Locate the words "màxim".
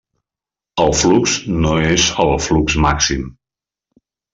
2.89-3.33